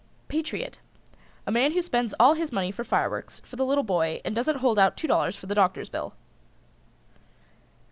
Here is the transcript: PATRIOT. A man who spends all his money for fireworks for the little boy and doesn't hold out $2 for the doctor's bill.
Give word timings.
PATRIOT. 0.29 0.79
A 1.45 1.51
man 1.51 1.73
who 1.73 1.81
spends 1.83 2.15
all 2.19 2.33
his 2.33 2.51
money 2.51 2.71
for 2.71 2.83
fireworks 2.83 3.39
for 3.45 3.55
the 3.55 3.63
little 3.63 3.83
boy 3.83 4.19
and 4.25 4.33
doesn't 4.33 4.57
hold 4.57 4.79
out 4.79 4.97
$2 4.97 5.37
for 5.37 5.45
the 5.45 5.53
doctor's 5.53 5.89
bill. 5.89 6.15